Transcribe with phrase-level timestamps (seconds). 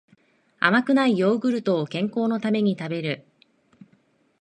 [0.59, 3.23] 甘くないヨーグルトを健康のために食べる